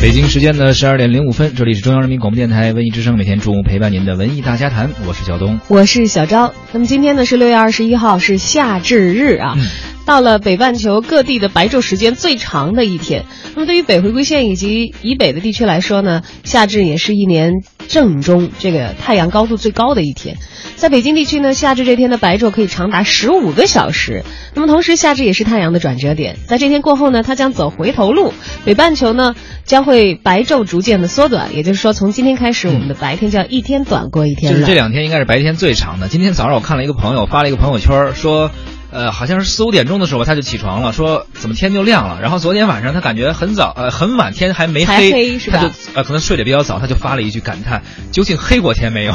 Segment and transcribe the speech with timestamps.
[0.00, 6.54] 北京时间的十二点零五分，这里是中央人民广播电台文艺之声，每天中午陪伴您的文艺大家谈，我是小东，我是小昭。
[6.72, 9.54] 那么今天呢是六月二十一号，是夏至日啊。
[9.58, 9.66] 嗯
[10.06, 13.26] 到了北半球各地的白昼时间最长的一天。
[13.54, 20.36] 那么对于北回归线以及以北的地区来说呢，夏至也是一年正中这个太阳高度最高的一天。
[20.76, 24.22] 在北京地区呢，夏至这天的白昼可以长达十五个小时。
[24.54, 28.32] 那么同时，夏至也是太阳的转折点，在这天过后呢，它将走回头路。
[28.64, 29.34] 北半球呢
[29.64, 34.58] 将会白昼逐渐的缩短，也就是说，从今天开始，我们的白天就要一天短过一天了。
[34.58, 36.08] 就是这两天应该是白天最长的。
[36.08, 38.50] 今天早上我看了一个朋友发了一个朋友圈说。
[38.92, 42.20] 呃，好像是四五点钟的时候他就起床了，说怎么天就亮了。
[42.20, 47.82] 然后昨天晚上他感觉很早，呃，很晚天还没还黑，他就呃可能睡得比较早，他就发了一句感叹：
[48.12, 49.12] 究竟黑过天没有？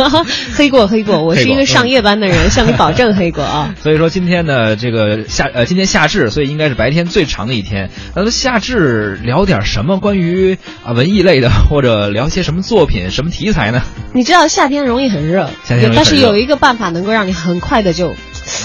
[0.56, 3.74] 黑过黑过，我 是一个上夜班的人，向你保证黑过啊。
[3.82, 7.90] 所以说今天呢，这个夏呃今天夏至，所以应该是白天最长的一天。
[8.14, 13.82] 那么夏至聊点什么关于啊文艺类的，或者聊些什么作品、什么题材呢？
[14.14, 18.14] 你知道夏天容易很热，夏天但是有一个办法能够让你很快的就。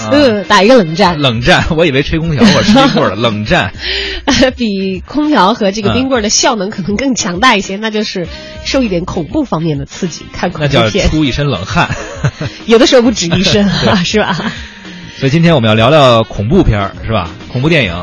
[0.04, 3.16] 啊呃，打一个冷战，冷战， 我以为吹空调或冰棍儿了。
[3.16, 3.72] 冷战，
[4.56, 8.26] 比空调和这个冰棍儿的效能可能更强大一些，那就是
[8.64, 11.88] 受一点恐怖方面的刺激，看恐那叫怖片，出一身冷汗。
[12.66, 14.34] 有的时候不止一身，对是吧？
[15.18, 17.30] 所以今天我们要聊聊恐怖片儿，是吧？
[17.52, 17.94] 恐怖电影。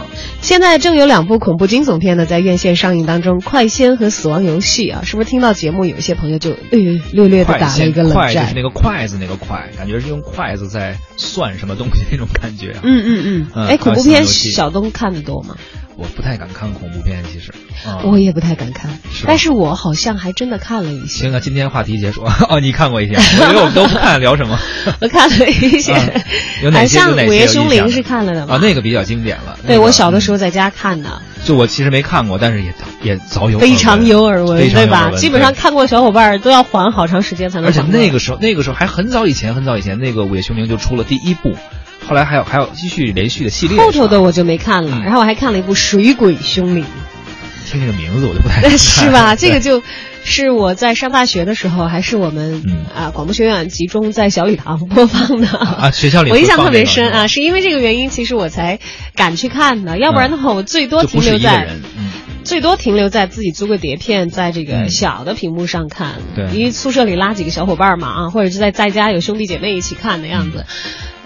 [0.41, 8.55] 现在正有两部恐怖惊悚片呢在院线上映当中，《快仙》和《死亡游戏》啊，是不是听到节目有一些朋友就略略略的打了一个冷战快就是？
[8.55, 12.81] 那个筷子那个筷，感觉是用筷子在算什么东西那种感觉啊。
[12.83, 15.55] 嗯嗯嗯，嗯哎，恐怖片小东看的多吗？
[15.97, 17.51] 我不太敢看恐怖片，其实。
[17.85, 21.23] 啊我也不太敢看是，但是我好像还真的看了一些。
[21.25, 22.23] 行啊，今天话题结束。
[22.49, 24.57] 哦，你看过一些，我以为我们都不看，聊什么？
[25.01, 26.03] 我看了一些，啊
[26.63, 28.55] 有哪些午夜凶铃是看了的吗？
[28.55, 29.57] 啊，那个比较经典了。
[29.65, 35.11] 对那个我小的时候嗯在家看的，就我其实没看过，但是也也早有非常有耳闻，对吧？
[35.17, 37.81] 基本上看过小伙伴儿都要缓好长时间才能而且。
[37.81, 41.55] 那个时候，那个时候还很早以前，很早以前，那个《午夜凶铃》就出了第一部，
[42.11, 43.77] 后来还有还有继续连续的系列。
[43.77, 45.03] 后头的我就没看了，嗯。
[45.03, 46.85] 然后我还看了一部《水鬼凶灵
[47.65, 49.35] 听这个名字我就不太敢》， 是吧？
[49.37, 49.81] 这个就
[50.25, 52.85] 是我在上大学的时候，还是我们、嗯。
[52.93, 55.47] 啊广播学院集中在小礼堂播放的。
[55.47, 58.79] 啊学校里我印象特别深啊，是因为这个原因，其实我才
[59.15, 61.69] 敢去看的，要不然的话，我最多停留在
[62.43, 64.89] 最多停留在自己租个碟片，在这个嗯。
[64.89, 66.15] 小的屏幕上看。
[66.35, 66.49] 对。
[66.51, 70.65] 因为宿舍里拉几个小伙伴嘛啊，或者是在在家有兄弟姐妹一起看的样子。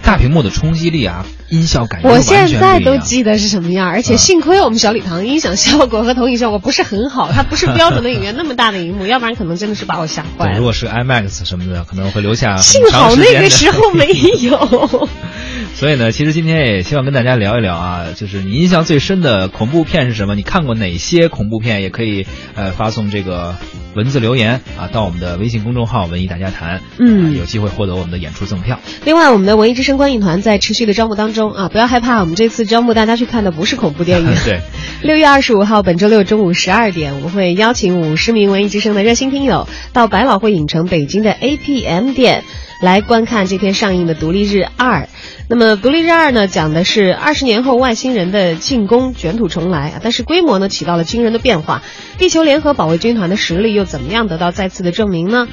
[0.06, 10.64] 大屏幕的冲击力啊，音效感觉我现在都记得是什么样，而且嗯幸亏我们小礼堂音响效果和投影效果不是很好， 它不是标准的影院那么大的荧幕，要不然可能真的是把我吓坏了，如。
[10.64, 14.06] 果是 IMAX 什么的，可能会留下幸好那个时候没
[14.42, 15.10] 有。
[15.76, 20.34] 所以呢，其实今天也希望跟大家聊一聊啊，就是你印象最深的恐怖片是什么？
[20.34, 21.82] 你看过哪些恐怖片？
[21.82, 22.26] 也可以
[22.56, 23.56] 呃发送这个
[23.94, 28.80] 文字留言啊到我们的微信公众号“文艺大家谈”，嗯啊有机会获得我们的演出赠票。
[29.04, 34.28] 另外，我们的文艺之声观影团在持续的招募当中啊，不要害怕，我们这次招募大家去看的不是恐怖电影。
[34.46, 34.62] 对，
[35.04, 42.46] 六月二十五号，本周六中午十二点，我们会邀请五十名文艺之声的热心听友到百老汇影城北京的 APM 店
[42.82, 45.02] 来观看这天上映的《独立日二》。
[45.48, 51.82] 那么，《独立日二》呢，讲的是二十年后外星人的进攻，卷土重来啊，但是规模呢起到了惊人的变化。
[52.18, 55.48] 地球联合保卫军团的实力又怎么样得到再次的证明呢？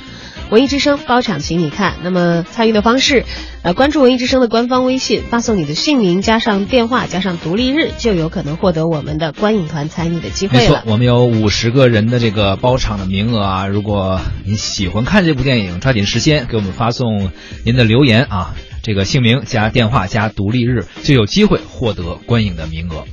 [0.51, 1.95] 文艺之声包场，请你看。
[2.03, 3.25] 那么参与的方式，
[3.63, 10.83] 呃，关注文艺之声的官方微信，发送你的姓名加上电话加上独立日，就有可能获得我们的观影团参与的机会没错，。
[10.85, 13.67] 我们有五十个人的这个包场的名额啊！
[13.67, 17.31] 如果你喜欢看这部电影，抓紧时间给我们发送
[17.65, 23.05] 您的留言啊，这个姓名加电话加独立日，就有机会获得观影的名额。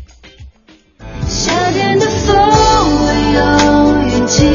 [1.27, 4.45] 夏天的风，我永远记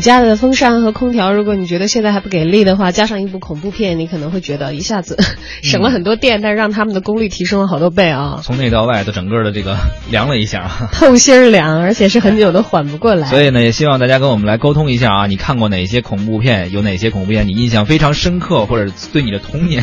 [0.00, 5.18] 你家的风扇和空调，如果你觉得现在还不给力的话，加上一部恐怖片，你可能会觉得一下子
[5.62, 8.40] 省了很多电，但是让他们的功率提升了好多倍啊。
[8.42, 9.76] 从内到外的整个的这个
[10.10, 10.88] 凉了一下啊。
[10.94, 13.28] 透心凉，而且是很久都缓不过来。
[13.28, 16.72] 所以呢，也希望大家跟我们来沟通一下啊，你看过哪些恐怖片？
[16.72, 19.82] 有哪些恐怖片你印象非常深刻，或者对你的童年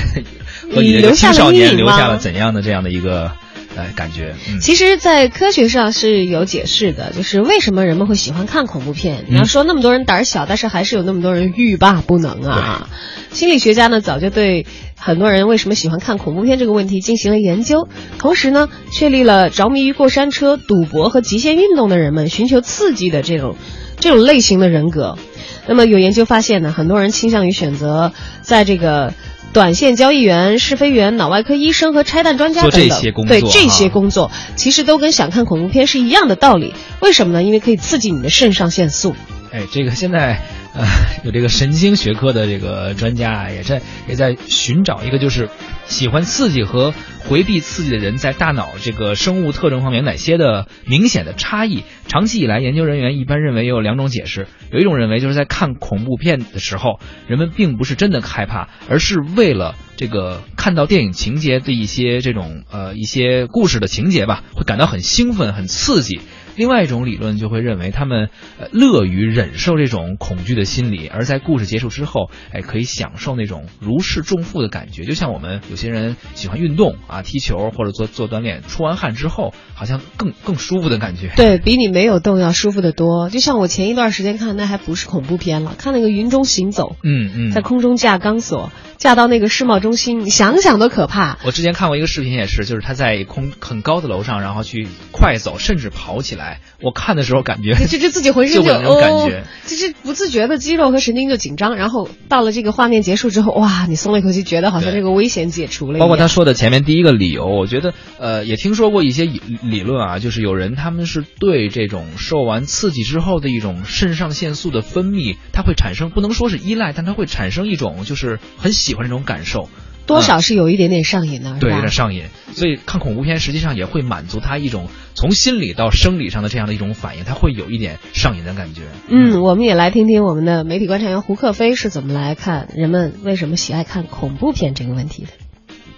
[0.74, 3.34] 和你的青少年留下了怎样的这样的一个？
[3.78, 9.26] 哎，感觉，嗯、其实，在科学上是有解释的，就是为什么人们会喜欢看恐怖片。
[9.30, 12.90] 你要说那么多人胆儿小，但是还是有那么多人欲罢不能啊。
[13.32, 14.66] 心理学家呢，早就对
[14.98, 17.88] 很多人为什么喜欢看恐怖片这个问题进行了研究，
[18.18, 23.56] 同时呢，确立了着迷于过山车、赌博和极限运动的人们寻求刺激的这种
[24.00, 25.20] 这种类型的人格。
[25.68, 29.14] 那么有研究发现呢，很多人倾向于选择在这个。
[29.54, 36.74] 短线交易员、试飞员、脑外科医生和拆弹专家等等，对这些工作，其实都跟想看恐怖片是一样的道理。
[37.00, 37.44] 为什么呢？
[37.44, 39.16] 因为可以刺激你的肾上腺素。
[39.58, 40.44] 哎，这个现在，
[40.76, 40.86] 呃，
[41.24, 45.50] 有这个神经学科的这个专家啊，也在也在寻找一个，就是
[45.88, 46.94] 喜欢刺激和
[47.26, 51.84] 回避刺激的人在大脑这个生物特征方面有哪些的明显的差异。
[52.08, 66.22] 长期以来，研究人员一般认为有两种解释，有一种认为就是在看恐怖片的时候，人们并不是真的害怕，而是为了这个看到电影情节的一些这种呃一些故事的情节吧，会感到很兴奋、很刺激。
[66.58, 75.04] 另外一种理论就会认为，他们呃乐于忍受这种恐惧的心理，而在故事结束之后，哎，可以享受那种如释重负的感觉。
[75.06, 81.32] 就像我们有些人喜欢运动啊，踢球或者做做锻炼，出完汗之后，好像更更舒服的感觉。
[81.36, 83.30] 对比你没有动要舒服的多。
[83.30, 91.38] 就像我前一段时间看，那还不是恐怖片了，看那个云中行走，嗯嗯，在空中架钢索，架到那个世贸中心，你想想都可怕。
[91.46, 96.47] 我之前看过一个视频，也是，就是他在空很高的楼上，然后去快走，甚至跑起来。
[96.82, 106.00] 我看的时候感觉， 就就自己浑身就 有那种感觉，就是不自觉的肌肉和神经就紧张，然后到了这个画面结束之后，哇，你松了一口气，觉得好像这个危险解除了。
[106.00, 119.70] 包括他说的前面第一个理由，我觉得呃也听说过一些理论啊，就是有人他们是对这种受完刺激之后的一种肾上腺素的分泌，它会产生不能说是依赖，但它会产生一种就是很喜欢这种感受。
[120.08, 122.24] 多少是有一点点上瘾的，对，有点上瘾。
[122.54, 128.84] 所以看恐怖片实际上也会满足他一种从心理到生理上的这样的一种反应，他会有一点上瘾的感觉。
[129.10, 135.30] 嗯，我们也来听听我们的媒体观察员胡克飞是怎么来看人们为什么喜爱看恐怖片这个问题的。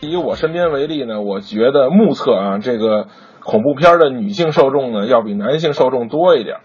[0.02, 3.08] 以我身边为例呢，我觉得目测啊，这个
[3.42, 6.58] 恐怖片的女性受众呢要比男性受众多一点。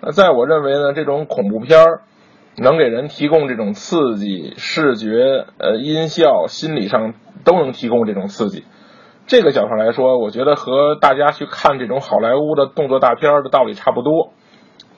[0.00, 2.02] 那在我认为呢，这种恐怖片儿。
[2.56, 7.14] 能给人提供这种刺激，视觉、呃音效、心理上
[7.44, 8.64] 都能提供这种刺激。
[9.26, 14.32] 这个角度来说，我觉得和大家去看这种好莱坞的动作大片的道理差不多。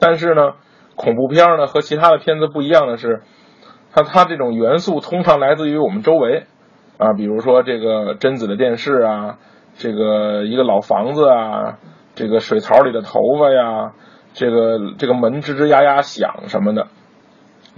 [0.00, 0.54] 但是呢，
[0.96, 3.22] 恐怖片呢和其他的片子不一样的是，
[3.92, 6.46] 它它这种元素通常来自于我们周围
[6.98, 9.38] 啊，比如说这个贞子的电视啊，
[9.76, 11.78] 这个一个老房子啊，
[12.16, 13.92] 这个水槽里的头发呀，
[14.32, 16.88] 这个这个门吱吱呀呀响什么的。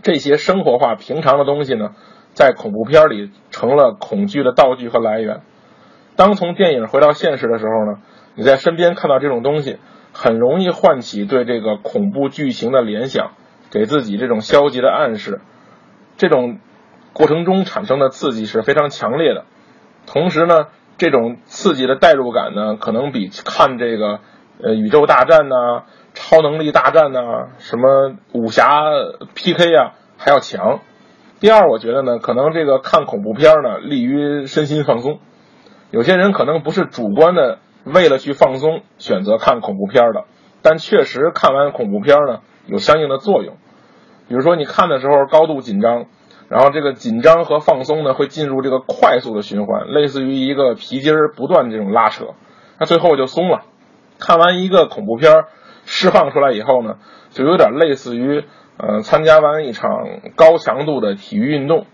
[0.06, 1.90] 这些生活化、平常的东西呢，
[2.32, 5.40] 在恐怖片里成了恐惧的道具和来源。
[6.14, 7.98] 当从电影回到现实的时候呢，
[8.36, 9.78] 你在身边看到这种东西，
[10.12, 13.32] 很容易唤起对这个恐怖剧情的联想，
[13.72, 15.40] 给自己这种消极的暗示。
[16.16, 16.60] 这种
[17.12, 19.44] 过程中产生的刺激是非常强烈的。
[20.06, 24.20] 同时呢，这种刺激的代入感呢，可能比看这个
[24.62, 25.82] 呃宇宙大战呢。
[26.28, 27.20] 超能力大战呐，
[27.58, 28.82] 什么武侠
[29.36, 30.80] PK 呀，还要强。
[31.38, 35.20] 第二，我觉得呢，可能这个看恐怖片呢，利于身心放松。
[35.92, 40.24] 有些人可能不是主观的为了去放松选择看恐怖片的，
[40.62, 43.54] 但确实看完恐怖片呢，有相应的作用。
[44.26, 46.06] 比如说你看的时候高度紧张，
[46.48, 52.30] 然后这个紧张和放松呢，会进入这个快速的循环，类似于一个皮筋儿不断这种拉扯，
[52.80, 53.62] 那最后就松了。
[54.18, 55.44] 看完一个恐怖片儿。
[55.86, 56.96] 释放出来以后呢，
[57.30, 58.44] 就有点类似于，
[58.76, 59.90] 呃，参加完一场
[60.36, 61.86] 高强度的体育运动，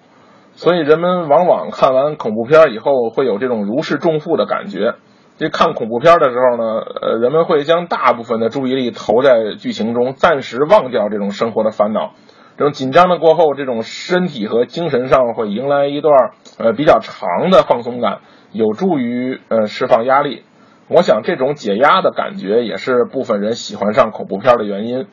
[0.54, 4.94] 所以人们往往看完恐怖片以后会有这种如释重负的感觉。
[5.38, 12.12] 这看恐怖片的时候呢，呃，人们会将大部分的注意力投在剧情中，暂时忘掉这种生活的烦恼。
[12.58, 16.14] 这种紧张的过后，这种身体和精神上会迎来一段
[16.58, 18.20] 呃比较长的放松感，
[18.52, 20.44] 有助于呃释放压力。
[20.92, 25.06] 我想这种解压的感觉也是部分人喜欢上恐怖片的原因。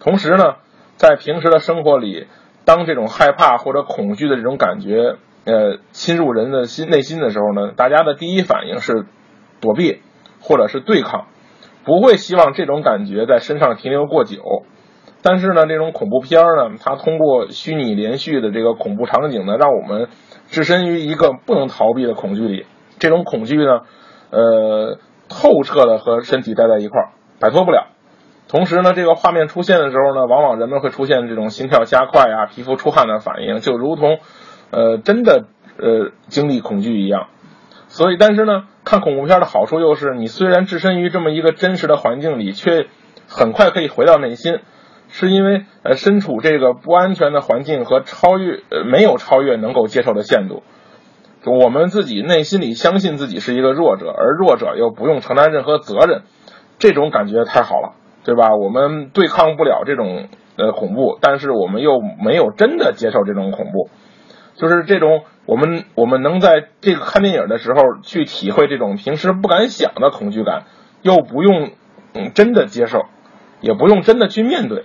[0.00, 0.56] 同时呢，
[0.96, 2.26] 在平时的生活里，
[2.64, 9.06] 当这种害怕或者恐惧的这种感觉呃侵入人的心内心的时候呢，大家的第一反应是
[9.60, 10.00] 躲避
[10.40, 11.26] 或者是对抗，
[11.84, 14.64] 不会希望这种感觉在身上停留过久。
[15.22, 20.08] 但是呢，这种恐怖片呢，它通过虚拟连续的这个恐怖场景呢，让我们
[20.48, 22.66] 置身于一个不能逃避的恐惧里。
[22.98, 23.80] 这种恐惧呢，
[24.30, 24.98] 呃，
[25.28, 27.08] 透彻的和身体待在一块儿，
[27.40, 27.88] 摆脱不了。
[28.48, 34.18] 同时呢，这个画面出现的时候呢，往往人们会出现这种心跳加快啊、皮肤出汗的反应，就如同，
[34.70, 35.46] 呃，真的
[35.78, 37.28] 呃经历恐惧一样。
[37.88, 42.86] 所以，但是呢，看恐怖片的好处又是，你虽然置身于这么一个真实的环境里，却
[43.28, 44.60] 很快可以回到内心。
[45.08, 50.64] 是因为呃身处这个不安全的环境和超越呃没有超越能够接受的限度，
[51.52, 56.22] 我们自己内心里相信自己是一个弱者，而弱者又不用承担任何责任，
[56.78, 58.54] 这种感觉太好了，对吧？
[58.56, 63.88] 我们对抗不了这种呃恐怖，但是我们又没有真的接受这种恐怖，
[64.54, 70.64] 就是这种我们我们能在这个看电影的时候去体会这种平时不敢想的恐惧感，
[71.02, 71.70] 又不用
[72.34, 73.02] 真的接受，
[73.60, 74.84] 也不用真的去面对。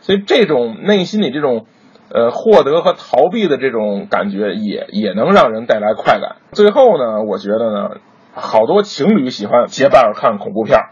[0.00, 1.66] 所以这种内心里这种，
[2.08, 6.36] 呃，获得和逃避的这种感觉，也也能让人带来快感。
[6.52, 7.90] 最后呢，我觉得呢，
[8.32, 10.90] 好多情侣喜欢结伴看恐怖片儿。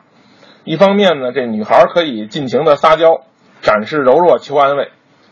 [0.64, 3.21] 一方面呢，这女孩可以尽情的撒娇，
[3.61, 4.87] 展示柔弱求安慰；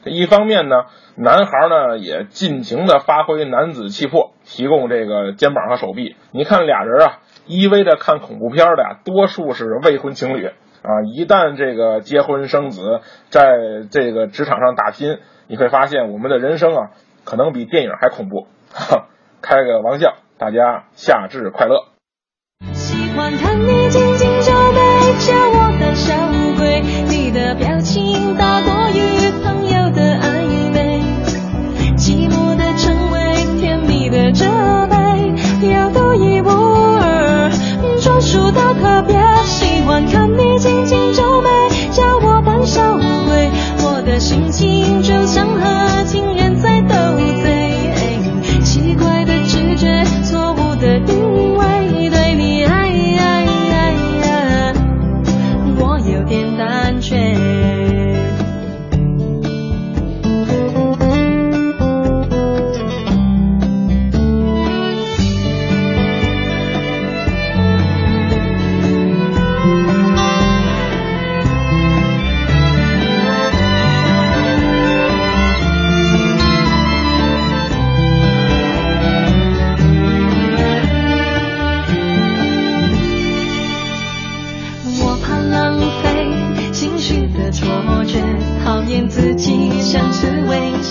[0.04, 0.76] 一方面呢，
[1.16, 6.16] 男孩呢也尽情的发挥男子气魄，提供这个肩膀和手臂。
[6.30, 10.50] 你看俩人啊，依偎着看恐怖片的，多数是未婚情侣。
[10.82, 13.46] 啊，一旦这个结婚生子，在
[13.90, 16.90] 这个职场上打拼，你会发现我们的人生啊，
[17.24, 18.48] 可能比电影还恐怖。
[19.40, 21.84] 开个玩笑，大家夏至快乐。
[22.72, 24.80] 喜欢看你紧紧皱眉，
[25.18, 26.14] 叫我胆小
[26.58, 26.80] 鬼。
[27.08, 28.81] 你的表情大过
[42.72, 43.50] 小鬼。
[43.84, 46.41] 我的心情就像和情人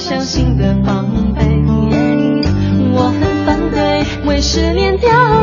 [0.01, 1.05] 小心的防
[1.35, 1.41] 备。
[2.91, 5.40] 我很反对为失恋掉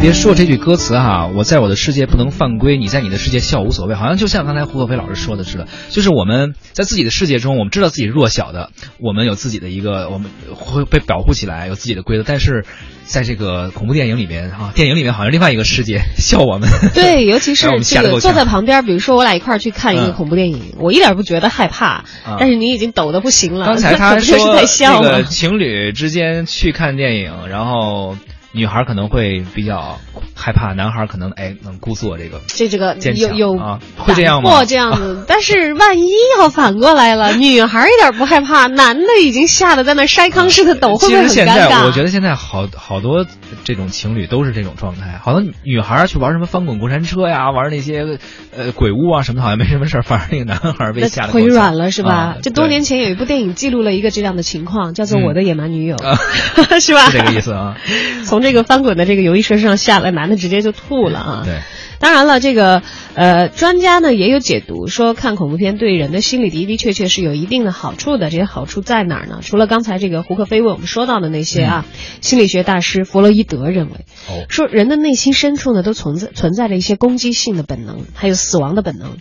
[0.00, 12.64] 别说这句歌词哈，我在我的世界不能犯规，你在你的世界笑无所谓，好像就像刚才胡可飞老师说的似的，就是我们在自己的世界中，我们知道自己弱小的，我们有自己的一个，我们会被保护起来，有自己的规则，但是
[13.04, 16.70] 在这个恐怖电影里面啊，电影里面好像另外一个世界笑我们。
[16.94, 22.04] 对，尤其是我们吓这个坐在旁边，比如说我俩一块儿去看一个嗯恐怖电影，我一点不觉得害怕，啊
[22.38, 23.66] 但是你已经抖得不行了。
[23.66, 25.24] 刚才那他 说在笑吗那个？
[25.24, 28.16] 情侣之间去看电影，然后
[28.52, 29.98] 女孩可能会比较
[30.34, 32.40] 害怕，男孩可能哎能估做这个。
[32.48, 41.68] 这这个有有啊会这样吗或这样子， 但是万一要反过来了， 女孩一点不害怕，男的已经吓得在那筛糠似的抖，会不会很其实现尴尬？
[41.70, 43.24] 在我觉得现在好好多
[43.64, 48.18] 这种情侣都是这种状态，好多女孩去玩什么翻滚过山车呀，玩那些
[48.56, 52.10] 呃鬼屋啊什么的，好像没什么事儿，反而那个男孩被吓得腿软了是吧？
[52.14, 56.16] 啊这多年前有一部电影记录了一个这样的情况，叫做《嗯我的野蛮女友》，啊
[56.80, 57.00] 是吧？
[57.10, 57.76] 是这个意思啊。
[58.24, 61.42] 从这个翻滚的这个游艺设施上下来，男的直接就吐了啊！
[61.44, 61.60] 对，
[62.00, 62.82] 当然了，这个
[63.14, 68.30] 呃，专家呢也有解读说，看恐怖片对人的心理的的确确是有一定的好处的。
[68.30, 69.40] 这些好处在哪儿呢？
[69.42, 71.84] 除了刚才这个胡克飞为我们说到的那些啊，
[72.22, 79.18] 心理学大师弗洛伊德认为，哦，说人的内心深处呢都存在存在着一些攻击性的本能，还有死亡的本能，嗯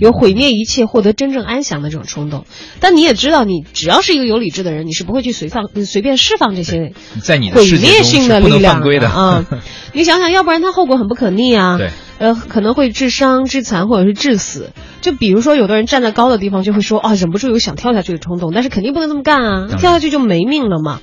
[0.00, 2.44] 有毁灭一切、获得真正安详的这种冲动。
[2.80, 6.92] 但你也知道，你只要是一个有理智的人，你是不会去随放随便释放这些
[7.22, 9.46] 在你的毁世界中的力量的啊！
[9.92, 11.78] 你想想，要不然它后果很不可逆啊。
[11.78, 14.72] 对，呃，可能会致伤、致残或者是致死。
[15.00, 21.00] 就比如说，有的人站在高的地方就会说啊，忍不住有想跳下去的冲动，但是肯定不能这么干啊，跳下去就没命了嘛。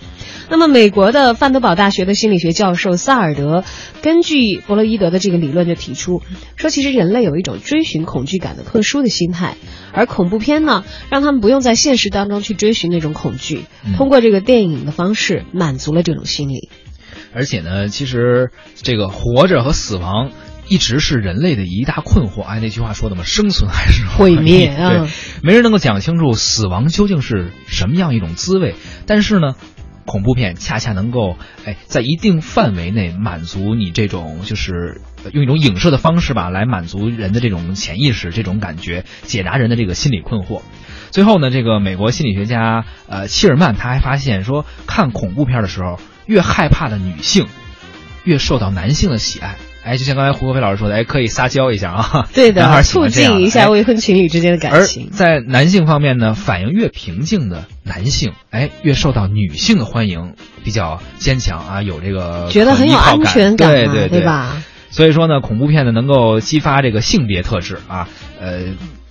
[0.53, 3.63] 那么，美国的范德堡大学的心理学教授萨尔德
[4.03, 6.21] 根据弗洛伊德的这个理论就提出
[6.57, 9.57] 说，其实人类有一种追寻恐惧感的特殊的心态，
[9.93, 16.69] 而恐怖片呢，让他们不用在现实当中去追寻那种恐惧，嗯通过这个电影的方式满足了这种心理。
[17.33, 20.29] 而且呢，其实这个活着和死亡。
[20.65, 22.41] 一直是人类的一大困惑。
[22.41, 25.09] 哎，那句话说的嘛，生存还是毁灭啊对，
[25.43, 28.73] 没人能够讲清楚死亡究竟是什么样一种滋味。
[29.05, 29.55] 但是呢，
[30.05, 40.61] 恐怖片恰恰能够哎，在一定范围内满足你这种就是用一种影射的方式吧，来满足人的这种潜意识这种感觉，解答人的这个心理困惑。
[41.11, 47.47] 最后呢，这个美国心理学家呃希尔曼他还发现说，看恐怖片的时候，越害怕的女性，
[48.23, 49.55] 越受到男性的喜爱。
[49.83, 55.09] 哎，就像刚才胡国飞老师说的，哎，可以撒娇一下啊，对的 促进一下哎未婚情侣之间的感而情。
[55.11, 64.21] 在男性方面呢，反应越平静的男性，哎，越受到女性的欢迎，比较坚强啊，有这个觉得很有安全感嘛，对对对？
[64.21, 64.63] 吧？
[64.89, 68.07] 所以说呢，恐怖片呢能够激发这个性别特质啊，
[68.39, 68.59] 呃，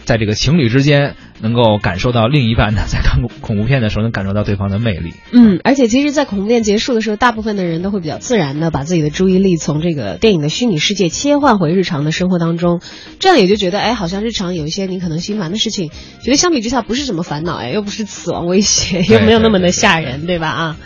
[0.05, 5.13] 在这个情侣之间能够感受到另一半呢在看恐怖片的时候能感受到对方的魅力。
[5.33, 12.81] 嗯，而且其实，在恐怖片结束的时候，大部分的人都会比较自然的把自己的注意力从这个电影的虚拟世界切换回日常的生活当中，
[13.21, 15.91] 这样也就觉得，哎，好像日常有一些你可能心烦的事情，
[16.23, 20.49] 觉得相比之下不是什么烦恼，哎，又不是死亡威胁，又没有那么的吓人，对吧？
[20.49, 20.77] 啊。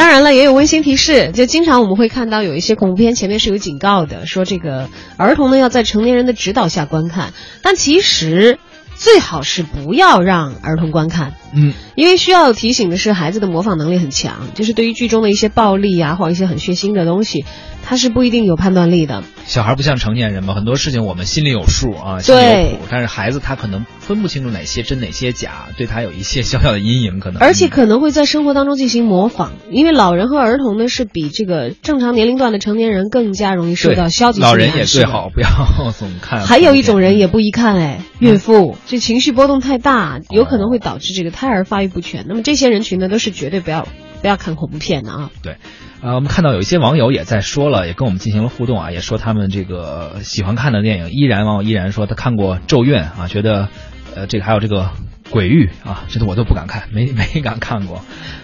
[0.00, 8.58] 当然了，也有温馨提示，就经常我们会看到有一些恐怖片前面是有警告的，说这个儿童呢要在成年人的指导下观看，但其实
[8.96, 17.44] 最好是不要让儿童观看，嗯，因为需要提醒的是，孩子的模仿能力很强，就是对于剧中的一些暴力啊，或者一些很血腥的东西，
[17.82, 19.22] 他是不一定有判断力的。
[19.46, 27.42] 小孩不像成年人嘛，很多事情我们心里有数啊，心里有对谱，但是孩子他可能分不清楚哪些真哪些假，对他有一些小小的阴影可能。
[27.42, 35.48] 而且可能会在生活当中进行模仿，因为老人和儿童呢是比这个正常年龄段的成年人更加容易受到消极老人也最好不要
[35.90, 36.46] 总看。
[36.46, 42.26] 还有一种人也不宜看，哎，孕妇这情绪波动太大，有可能会导致这个胎儿发育不全。
[42.28, 43.88] 那么这些人群呢，都是绝对不要
[44.20, 45.30] 不要看恐怖片的啊。
[45.42, 45.56] 对，
[46.02, 53.68] 呃，我们看到有一些网友也在说了，也跟我们进行了互动啊，也说他们这个喜欢看的电影，依然网友依然说他看过《咒怨》啊，觉得
[54.14, 54.82] 呃这个还有这个
[55.30, 58.02] 《鬼域》啊，这个我都不敢看，没 没敢看过。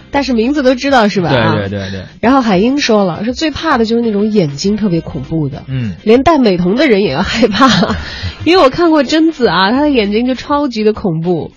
[0.09, 1.29] 但是名字都知道是吧？
[1.29, 7.67] 啊对对对对，然后海英说了，说最怕的就是那种眼睛特别恐怖的，嗯，连戴美瞳的人也要害怕，
[8.45, 11.51] 因为我看过贞子啊，她的眼睛就超级的恐怖。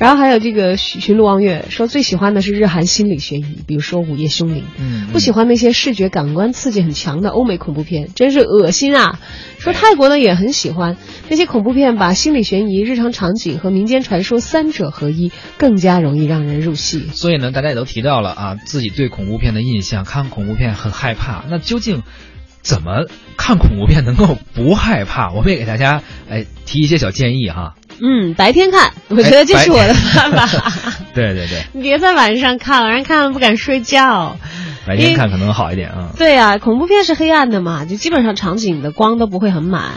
[0.00, 9.20] 然后还有这个寻寻路望月说最喜欢的是日韩心理悬疑，比如说《午夜凶铃》，嗯不喜欢那些视觉感官刺激很强的欧美恐怖片，真是恶心啊！
[9.58, 10.96] 说泰国呢也很喜欢
[11.28, 17.08] 那些恐怖片，把心理悬疑、日常场景和民间传说三者合一，更加容易让人入戏。
[17.12, 21.44] 所以呢，大家也都提到了啊，自己对恐怖片的印象，看恐怖片很害怕。
[21.50, 22.02] 那究竟
[22.62, 23.04] 怎么
[23.36, 25.30] 看恐怖片能够不害怕？
[25.32, 27.74] 我们也给大家哎提一些小建议哈。
[28.02, 30.72] 嗯，白天看，我觉得这是我的办法。
[31.14, 34.36] 对对对，你别在晚上看，晚上看了不敢睡觉。
[34.86, 36.10] 白天看可能好一点啊。
[36.16, 39.90] 对啊，恐怖片是黑暗的嘛，就基本上场景的光都不会很满。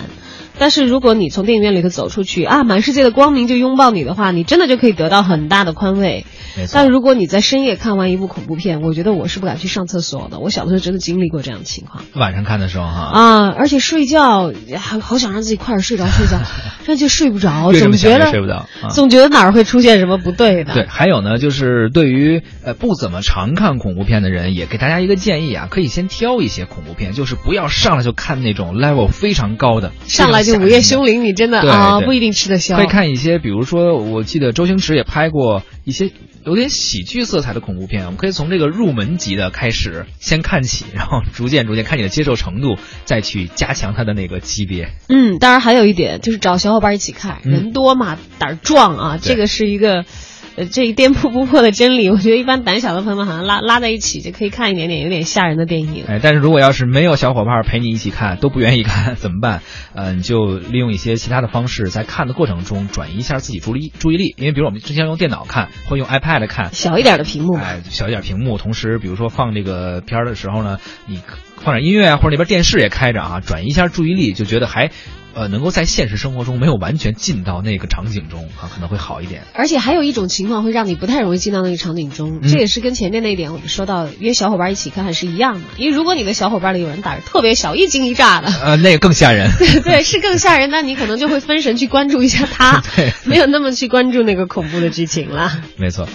[0.58, 6.26] 但是如果你从电影院里头走出去啊，满世界的光明就拥抱你的话，你真的就可以得到很大的宽慰。
[6.72, 10.40] 但如果你在深夜看完一部恐怖片，我觉得我是不敢去上厕所的。
[10.40, 16.40] 我小的时候真的经历过这样的情况晚上看的时候哈，啊，而且睡觉还好想让自己快点睡着睡觉，
[16.86, 20.74] 但就睡不着，总觉得睡不着啊总觉得哪儿会出现什么不对的。
[20.76, 32.78] 对，还有呢，就是对于呃不怎么常看恐怖片的人，也给大家一个建议啊，可以先挑一些恐怖片，就是不要上来就看那种 level 非常高的，上来就午夜凶铃，你真的啊不一定吃得消。
[32.78, 36.12] 可以看一些，比如说，我记得周星驰也拍过一些
[36.46, 44.90] 有点喜剧色彩的恐怖片，我们可以从这个入门级的开始先看起，然后逐渐逐渐看你的接受程度，再去加强它的那个级别。
[45.10, 50.06] 嗯，当然还有一点就是找小伙伴一起看，嗯人多嘛，胆儿壮啊，对这个是一个。
[50.56, 56.06] 呃，这一颠扑不破的真理，我觉得一般胆小的朋友们好像拉拉在一起就可以看一点点有点吓人的电影。
[56.08, 59.62] 哎，但是如果要是没有小伙伴陪你一起看，都不愿意看怎么办？
[59.96, 71.20] 呃，你就利用一些其他的方式，在看的过程中转移一下自己注意注意力，因为比如我们之前用电脑看，或用 iPad 看，小一点的屏幕，哎，小一点屏幕，同时比如说放这个片儿的时候呢，你
[71.64, 74.92] 放点音乐啊，或者那边电视也开着啊，转移一下注意力，就觉得还
[75.34, 79.44] 呃能够在现实生活中没有完全进到那个场景中啊，可能会好一点。
[79.54, 85.62] 而且还有一种情况会让你不太容易进到那个场景中，嗯这也是跟前面那一点我们说到约小伙伴一起看是一样的。
[85.78, 89.50] 因为如果你的小伙伴里有人胆儿特别小，一惊一乍的， 呃，那个更吓人。
[89.84, 92.84] 对，是更吓人，那你可能就会分神去关注一下他，
[93.24, 95.52] 没有那么去关注那个恐怖的剧情了。
[95.78, 96.08] 没错，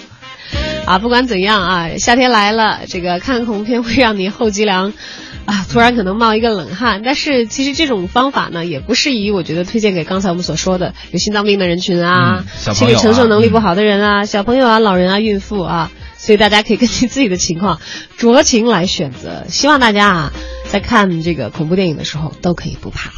[0.86, 4.92] 啊，不管怎样啊，夏天来了，这个看恐怖片会让你后脊梁
[5.48, 7.02] 啊突然可能冒一个冷汗。
[7.04, 15.90] 但是其实这种方法呢，也不适宜，我觉得推荐给刚才我们所说的有心脏病的人群啊嗯，心理啊承受能力不好的人啊，小朋友啊、老人啊、孕妇啊。
[16.20, 17.80] 所以大家可以根据自己的情况
[18.18, 19.44] 酌情来选择。
[19.48, 20.32] 希望大家啊，
[20.66, 23.12] 在看这个恐怖电影的时候都可以不怕。